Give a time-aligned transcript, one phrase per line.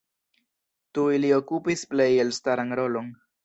[0.99, 3.17] Tuj li okupis plej elstaran rolon.